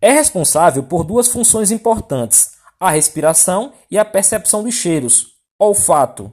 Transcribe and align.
É 0.00 0.12
responsável 0.12 0.82
por 0.82 1.04
duas 1.04 1.28
funções 1.28 1.70
importantes: 1.70 2.52
a 2.78 2.90
respiração 2.90 3.72
e 3.90 3.98
a 3.98 4.04
percepção 4.04 4.62
de 4.64 4.72
cheiros, 4.72 5.34
olfato. 5.58 6.32